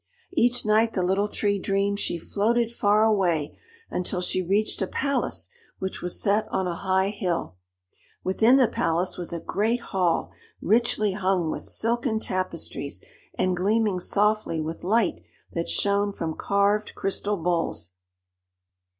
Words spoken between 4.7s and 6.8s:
a palace which was set on a